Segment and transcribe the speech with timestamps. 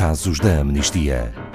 [0.00, 1.49] Casos da Amnistia.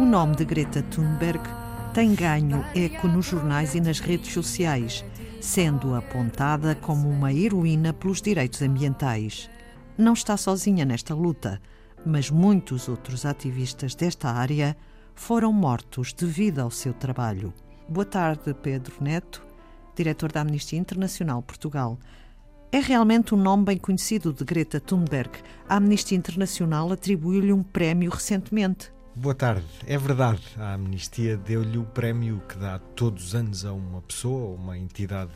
[0.00, 1.42] O nome de Greta Thunberg
[1.92, 5.04] tem ganho eco nos jornais e nas redes sociais,
[5.42, 9.50] sendo apontada como uma heroína pelos direitos ambientais.
[9.98, 11.60] Não está sozinha nesta luta,
[12.04, 14.74] mas muitos outros ativistas desta área
[15.14, 17.52] foram mortos devido ao seu trabalho.
[17.86, 19.46] Boa tarde, Pedro Neto,
[19.94, 21.98] diretor da Amnistia Internacional Portugal.
[22.72, 25.40] É realmente um nome bem conhecido de Greta Thunberg.
[25.68, 28.90] A Amnistia Internacional atribuiu-lhe um prémio recentemente.
[29.14, 29.66] Boa tarde.
[29.88, 34.54] É verdade, a Amnistia deu-lhe o prémio que dá todos os anos a uma pessoa,
[34.54, 35.32] uma entidade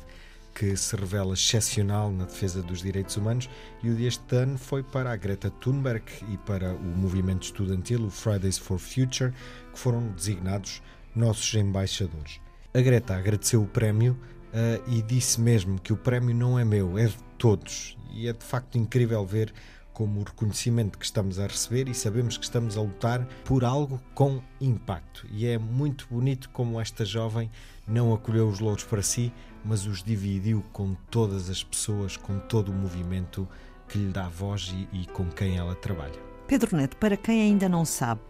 [0.55, 3.50] que se revela excepcional na defesa dos direitos humanos
[3.83, 8.11] e o deste ano foi para a Greta Thunberg e para o movimento estudantil, o
[8.11, 9.33] Fridays for Future,
[9.72, 10.80] que foram designados
[11.14, 12.41] nossos embaixadores.
[12.72, 16.97] A Greta agradeceu o prémio uh, e disse mesmo que o prémio não é meu,
[16.97, 17.98] é de todos.
[18.12, 19.52] E é de facto incrível ver
[19.95, 24.03] como o reconhecimento que estamos a receber e sabemos que estamos a lutar por algo
[24.12, 25.27] com impacto.
[25.31, 27.51] E é muito bonito como esta jovem
[27.86, 29.33] não acolheu os louros para si,
[29.64, 33.48] mas os dividiu com todas as pessoas, com todo o movimento
[33.89, 36.19] que lhe dá voz e, e com quem ela trabalha.
[36.47, 38.20] Pedro Neto, para quem ainda não sabe,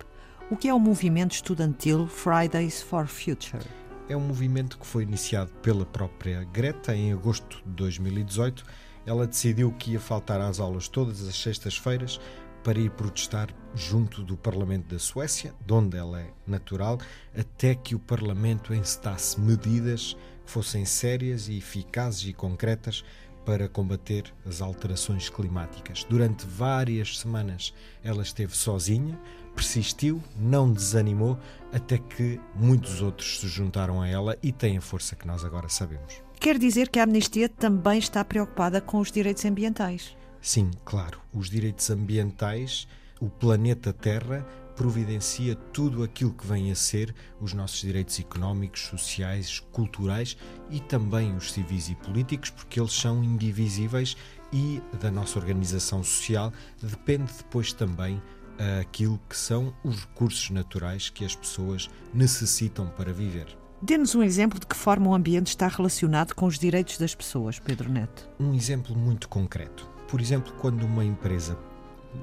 [0.51, 3.65] o que é o movimento estudantil Fridays for Future?
[4.09, 8.65] É um movimento que foi iniciado pela própria Greta em agosto de 2018
[9.07, 12.21] ela decidiu que ia faltar às aulas todas as sextas-feiras
[12.63, 16.99] para ir protestar junto do Parlamento da Suécia, de onde ela é natural,
[17.37, 20.17] até que o Parlamento encetasse medidas
[20.47, 23.05] que fossem sérias e eficazes e concretas
[23.45, 26.05] para combater as alterações climáticas.
[26.09, 29.21] Durante várias semanas ela esteve sozinha,
[29.55, 31.39] persistiu, não desanimou,
[31.71, 35.69] até que muitos outros se juntaram a ela e têm a força que nós agora
[35.69, 36.24] sabemos.
[36.45, 40.15] Quer dizer que a Amnistia também está preocupada com os direitos ambientais?
[40.43, 41.19] Sim, claro.
[41.33, 42.87] Os direitos ambientais,
[43.19, 44.47] o planeta Terra,
[44.77, 50.37] providencia tudo aquilo que vem a ser os nossos direitos económicos, sociais, culturais
[50.69, 54.15] e também os civis e políticos, porque eles são indivisíveis
[54.53, 58.23] e da nossa organização social depende depois também
[58.59, 63.64] eh, aquilo que são os recursos naturais que as pessoas necessitam para viver.
[63.87, 67.59] Dê-nos um exemplo de que forma o ambiente está relacionado com os direitos das pessoas,
[67.59, 68.27] Pedro Neto.
[68.41, 69.87] Um exemplo muito concreto.
[70.09, 71.59] Por exemplo, quando uma empresa,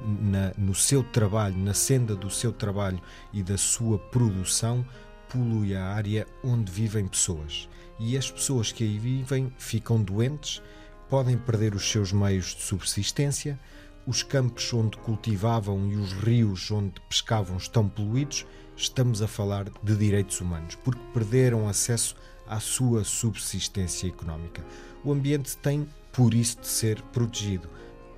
[0.03, 2.99] na, no seu trabalho, na senda do seu trabalho
[3.31, 4.83] e da sua produção,
[5.29, 7.69] polui a área onde vivem pessoas.
[7.99, 10.63] E as pessoas que aí vivem ficam doentes,
[11.07, 13.59] podem perder os seus meios de subsistência,
[14.07, 18.47] os campos onde cultivavam e os rios onde pescavam estão poluídos
[18.81, 22.15] estamos a falar de direitos humanos, porque perderam acesso
[22.47, 24.65] à sua subsistência económica.
[25.03, 27.69] O ambiente tem, por isso, de ser protegido,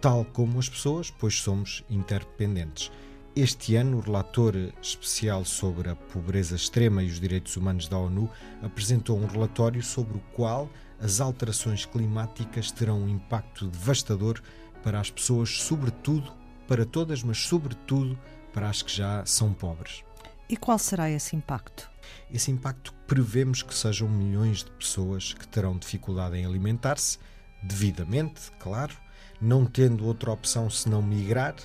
[0.01, 2.91] tal como as pessoas, pois somos interdependentes.
[3.35, 8.29] Este ano, o relator especial sobre a pobreza extrema e os direitos humanos da ONU
[8.61, 10.69] apresentou um relatório sobre o qual
[10.99, 14.39] as alterações climáticas terão um impacto devastador
[14.83, 16.31] para as pessoas, sobretudo
[16.67, 18.17] para todas, mas sobretudo
[18.53, 20.03] para as que já são pobres.
[20.49, 21.89] E qual será esse impacto?
[22.31, 27.17] Esse impacto prevemos que sejam milhões de pessoas que terão dificuldade em alimentar-se,
[27.61, 28.95] devidamente, claro,
[29.39, 31.55] não tendo outra opção senão migrar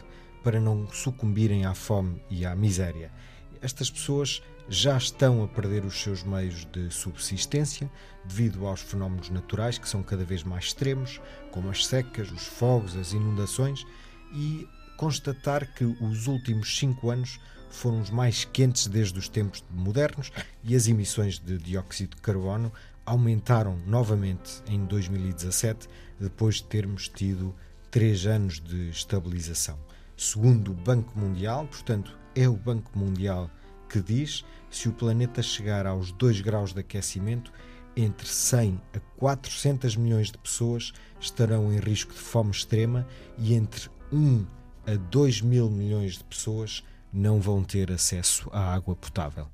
[0.44, 3.12] para não sucumbirem à fome e à miséria.
[3.61, 7.91] Estas pessoas já estão a perder os seus meios de subsistência
[8.25, 12.97] devido aos fenómenos naturais que são cada vez mais extremos, como as secas, os fogos,
[12.97, 13.84] as inundações,
[14.32, 20.31] e constatar que os últimos cinco anos foram os mais quentes desde os tempos modernos
[20.62, 22.73] e as emissões de dióxido de carbono
[23.05, 25.88] aumentaram novamente em 2017,
[26.20, 27.55] depois de termos tido
[27.91, 29.79] três anos de estabilização.
[30.17, 33.50] Segundo o Banco Mundial, portanto, é o Banco Mundial
[33.88, 37.53] que diz se o planeta chegar aos 2 graus de aquecimento,
[37.97, 43.06] entre 100 a 400 milhões de pessoas estarão em risco de fome extrema
[43.38, 44.47] e entre 1
[44.87, 49.46] a 2 mil milhões de pessoas não vão ter acesso à água potável.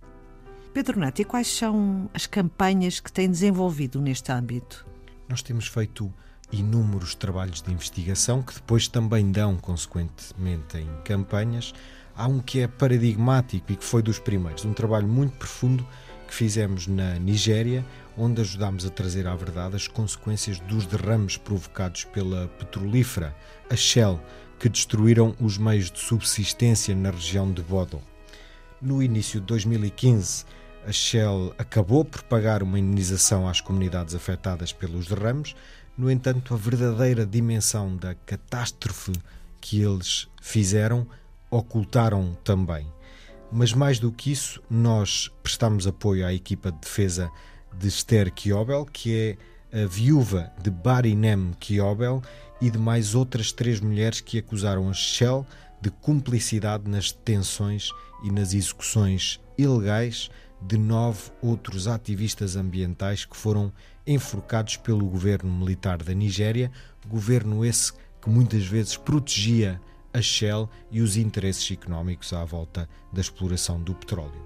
[0.73, 4.85] Pedro Neto, e quais são as campanhas que tem desenvolvido neste âmbito?
[5.29, 6.13] Nós temos feito
[6.53, 11.73] inúmeros trabalhos de investigação que depois também dão, consequentemente, em campanhas.
[12.17, 15.87] há um que é paradigmático e que foi dos primeiros, um trabalho muito profundo
[16.29, 17.85] que fizemos na Nigéria,
[18.17, 23.35] onde ajudámos a trazer à verdade as consequências dos derrames provocados pela petrolífera,
[23.69, 24.21] a Shell,
[24.65, 28.01] que destruíram os meios de subsistência na região de Bodo.
[28.81, 30.47] No início de 2015,
[30.87, 35.55] a Shell acabou por pagar uma indenização às comunidades afetadas pelos derrames,
[35.99, 39.13] no entanto, a verdadeira dimensão da catástrofe
[39.61, 41.07] que eles fizeram
[41.51, 42.91] ocultaram também.
[43.53, 47.31] Mas mais do que isso, nós prestamos apoio à equipa de defesa
[47.79, 49.37] de Esther Kiobel, que
[49.73, 52.23] é a viúva de Barinem Kiobel
[52.65, 55.47] e de mais outras três mulheres que acusaram a Shell
[55.83, 57.91] de cumplicidade nas detenções
[58.23, 60.31] e nas execuções ilegais
[60.63, 63.71] de nove outros ativistas ambientais que foram
[64.07, 66.73] enforcados pelo governo militar da Nigéria,
[67.07, 69.79] governo esse que muitas vezes protegia
[70.11, 74.43] a Shell e os interesses económicos à volta da exploração do petróleo.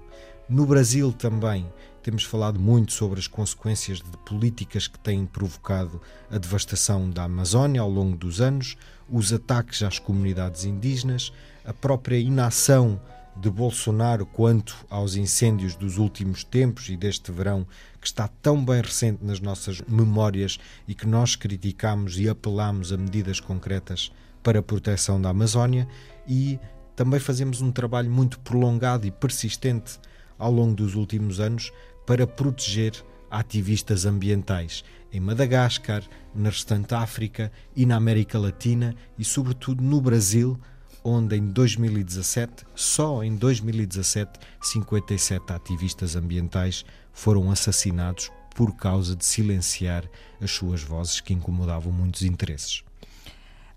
[0.49, 6.39] No Brasil também temos falado muito sobre as consequências de políticas que têm provocado a
[6.39, 8.75] devastação da Amazónia ao longo dos anos,
[9.07, 11.31] os ataques às comunidades indígenas,
[11.63, 12.99] a própria inação
[13.39, 17.63] de Bolsonaro quanto aos incêndios dos últimos tempos e deste verão,
[18.01, 20.57] que está tão bem recente nas nossas memórias
[20.87, 24.11] e que nós criticamos e apelamos a medidas concretas
[24.41, 25.87] para a proteção da Amazónia,
[26.27, 26.59] e
[26.95, 29.99] também fazemos um trabalho muito prolongado e persistente
[30.39, 31.71] ao longo dos últimos anos
[32.07, 32.93] para proteger
[33.29, 36.03] ativistas ambientais em Madagascar,
[36.33, 40.59] na restante África e na América Latina e, sobretudo, no Brasil,
[41.03, 50.03] onde em 2017, só em 2017, 57 ativistas ambientais foram assassinados por causa de silenciar
[50.41, 52.83] as suas vozes que incomodavam muitos interesses.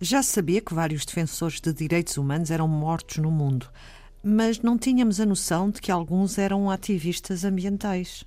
[0.00, 3.68] Já sabia que vários defensores de direitos humanos eram mortos no mundo,
[4.22, 8.24] mas não tínhamos a noção de que alguns eram ativistas ambientais.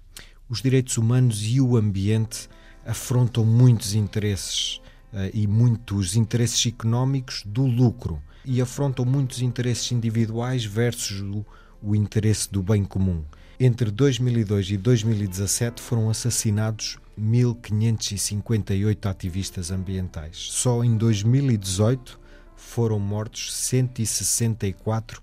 [0.50, 2.50] Os direitos humanos e o ambiente
[2.86, 4.82] afrontam muitos interesses
[5.14, 11.46] uh, e muitos interesses económicos do lucro e afrontam muitos interesses individuais versus o,
[11.82, 13.24] o interesse do bem comum.
[13.60, 20.38] Entre 2002 e 2017 foram assassinados 1.558 ativistas ambientais.
[20.52, 22.20] Só em 2018
[22.56, 25.22] foram mortos 164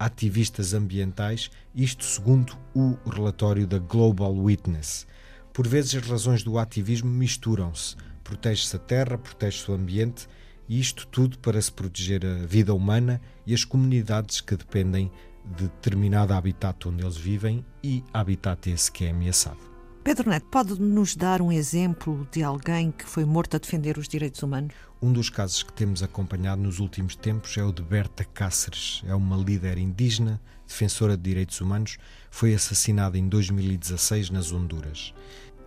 [0.00, 5.06] ativistas ambientais, isto segundo o relatório da Global Witness.
[5.52, 7.96] Por vezes as razões do ativismo misturam-se.
[8.24, 10.26] Protege-se a terra, protege-se o ambiente
[10.66, 15.12] e isto tudo para se proteger a vida humana e as comunidades que dependem
[15.44, 19.69] de determinado habitat onde eles vivem e habitat esse que é ameaçado.
[20.10, 24.08] Pedro Neto, pode nos dar um exemplo de alguém que foi morto a defender os
[24.08, 24.74] direitos humanos?
[25.00, 29.04] Um dos casos que temos acompanhado nos últimos tempos é o de Berta Cáceres.
[29.06, 31.96] É uma líder indígena, defensora de direitos humanos,
[32.28, 35.14] foi assassinada em 2016 nas Honduras.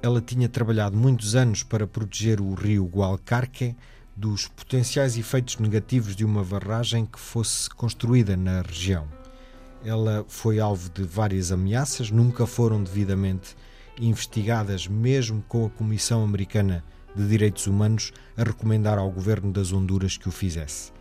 [0.01, 3.74] Ela tinha trabalhado muitos anos para proteger o rio Gualcarque,
[4.13, 9.07] dos potenciais efeitos negativos de uma barragem que fosse construída na região.
[9.86, 13.56] Ela foi alvo de várias ameaças, nunca foram devidamente
[14.00, 16.84] investigadas, mesmo com a Comissão Americana
[17.16, 20.92] de Direitos Humanos a recomendar ao governo das Honduras que o fizesse.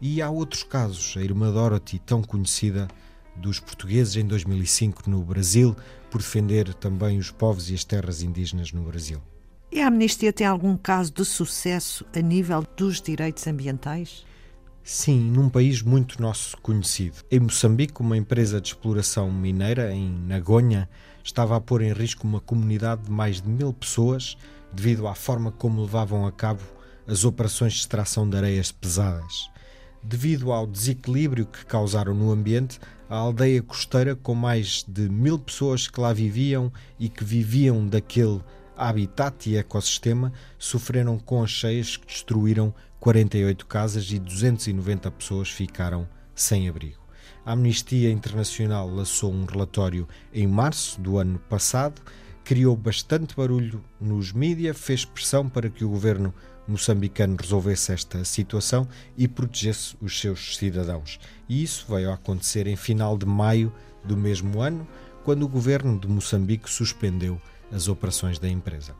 [0.00, 2.88] E há outros casos, a irmã Dorothy, tão conhecida
[3.36, 5.76] dos portugueses em 2005 no Brasil,
[6.10, 9.20] por defender também os povos e as terras indígenas no Brasil.
[9.70, 14.24] E a Amnistia tem algum caso de sucesso a nível dos direitos ambientais?
[14.82, 17.16] Sim, num país muito nosso conhecido.
[17.30, 20.88] Em Moçambique, uma empresa de exploração mineira, em Nagonha,
[21.28, 24.36] estava a pôr em risco uma comunidade de mais de mil pessoas
[24.72, 26.62] devido à forma como levavam a cabo
[27.06, 29.50] as operações de extração de areias pesadas.
[30.02, 32.80] Devido ao desequilíbrio que causaram no ambiente,
[33.10, 38.40] a aldeia costeira, com mais de mil pessoas que lá viviam e que viviam daquele
[38.76, 46.08] habitat e ecossistema sofreram com as cheias que destruíram 48 casas e 290 pessoas ficaram
[46.34, 46.97] sem abrigo.
[47.48, 52.02] A Amnistia Internacional lançou um relatório em março do ano passado,
[52.44, 56.34] criou bastante barulho nos mídias, fez pressão para que o governo
[56.66, 58.86] moçambicano resolvesse esta situação
[59.16, 61.18] e protegesse os seus cidadãos.
[61.48, 63.72] E isso veio a acontecer em final de maio
[64.04, 64.86] do mesmo ano,
[65.24, 67.40] quando o governo de Moçambique suspendeu
[67.72, 68.94] as operações da empresa.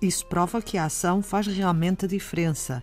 [0.00, 2.82] Isso prova que a ação faz realmente a diferença.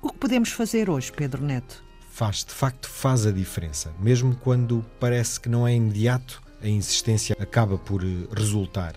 [0.00, 1.91] O que podemos fazer hoje, Pedro Neto?
[2.12, 3.90] Faz, de facto, faz a diferença.
[3.98, 8.96] Mesmo quando parece que não é imediato, a insistência acaba por eh, resultar.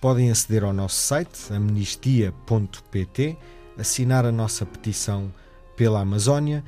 [0.00, 3.36] Podem aceder ao nosso site, amnistia.pt,
[3.78, 5.32] assinar a nossa petição
[5.76, 6.64] pela Amazónia,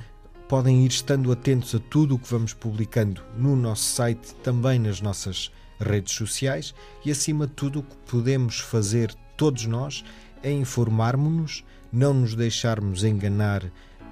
[0.48, 5.00] podem ir estando atentos a tudo o que vamos publicando no nosso site, também nas
[5.00, 5.50] nossas
[5.80, 10.04] redes sociais e, acima de tudo, o que podemos fazer todos nós
[10.44, 13.64] é informarmos-nos, não nos deixarmos enganar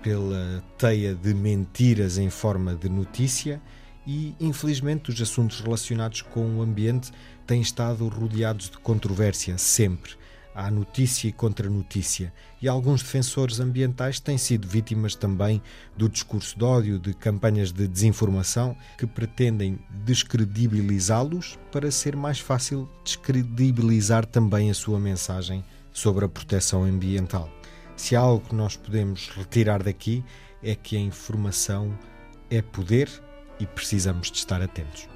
[0.06, 3.60] pela teia de mentiras em forma de notícia
[4.06, 7.10] e, infelizmente, os assuntos relacionados com o ambiente
[7.44, 10.12] têm estado rodeados de controvérsia sempre.
[10.54, 12.32] Há notícia e contra-notícia,
[12.62, 15.60] e alguns defensores ambientais têm sido vítimas também
[15.96, 22.88] do discurso de ódio, de campanhas de desinformação que pretendem descredibilizá-los para ser mais fácil
[23.02, 27.55] descredibilizar também a sua mensagem sobre a proteção ambiental.
[27.96, 30.24] Se há algo que nós podemos retirar daqui
[30.62, 31.98] é que a informação
[32.50, 33.08] é poder
[33.58, 35.08] e precisamos de estar atentos.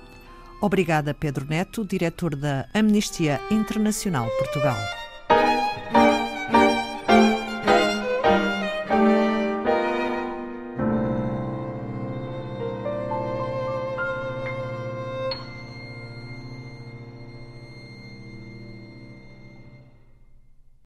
[0.60, 4.76] Obrigada, Pedro Neto, diretor da Amnistia Internacional Portugal.